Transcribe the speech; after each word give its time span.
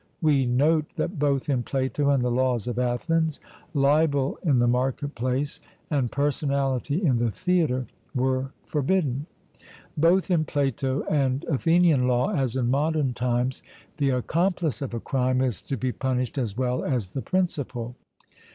We 0.19 0.47
note 0.47 0.85
that 0.95 1.19
both 1.19 1.47
in 1.47 1.61
Plato 1.61 2.09
and 2.09 2.23
the 2.23 2.31
laws 2.31 2.67
of 2.67 2.79
Athens, 2.79 3.39
libel 3.75 4.39
in 4.41 4.57
the 4.57 4.67
market 4.67 5.13
place 5.13 5.59
and 5.91 6.11
personality 6.11 7.05
in 7.05 7.19
the 7.19 7.29
theatre 7.29 7.85
were 8.15 8.51
forbidden...Both 8.65 10.31
in 10.31 10.43
Plato 10.45 11.03
and 11.03 11.43
Athenian 11.47 12.07
law, 12.07 12.31
as 12.33 12.55
in 12.55 12.71
modern 12.71 13.13
times, 13.13 13.61
the 13.97 14.09
accomplice 14.09 14.81
of 14.81 14.95
a 14.95 14.99
crime 14.99 15.39
is 15.39 15.61
to 15.61 15.77
be 15.77 15.91
punished 15.91 16.39
as 16.39 16.57
well 16.57 16.83
as 16.83 17.09
the 17.09 17.21
principal... 17.21 17.95